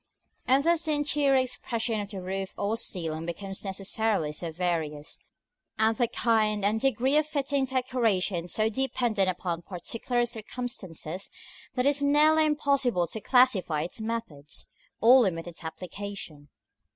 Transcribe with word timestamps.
And 0.47 0.63
thus 0.63 0.81
the 0.81 0.93
interior 0.93 1.35
expression 1.35 2.01
of 2.01 2.09
the 2.09 2.23
roof 2.23 2.55
or 2.57 2.75
ceiling 2.75 3.27
becomes 3.27 3.63
necessarily 3.63 4.31
so 4.31 4.51
various, 4.51 5.19
and 5.77 5.95
the 5.95 6.07
kind 6.07 6.65
and 6.65 6.81
degree 6.81 7.17
of 7.17 7.27
fitting 7.27 7.65
decoration 7.65 8.47
so 8.47 8.67
dependent 8.67 9.29
upon 9.29 9.61
particular 9.61 10.25
circumstances, 10.25 11.29
that 11.75 11.85
it 11.85 11.89
is 11.89 12.01
nearly 12.01 12.47
impossible 12.47 13.05
to 13.05 13.21
classify 13.21 13.83
its 13.83 14.01
methods, 14.01 14.65
or 15.01 15.19
limit 15.21 15.45
its 15.45 15.63
application. 15.63 16.49